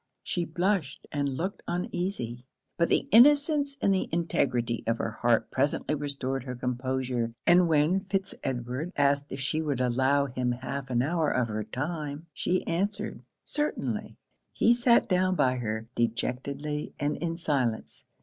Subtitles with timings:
[0.23, 6.45] She blushed, and looked uneasy; but the innocence and integrity of her heart presently restored
[6.45, 11.29] her composure, and when Fitz Edward asked if she would allow him half an hour
[11.29, 14.17] of her time, she answered 'certainly.'
[14.53, 18.03] He sat down by her, dejectedly and in silence.